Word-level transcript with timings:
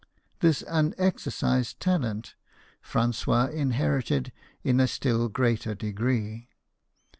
This 0.39 0.63
unexercised 0.67 1.79
talent 1.79 2.33
Francois 2.81 3.45
inherited 3.53 4.31
in 4.63 4.79
a 4.79 4.87
still 4.87 5.29
greater 5.29 5.75
degree. 5.75 6.49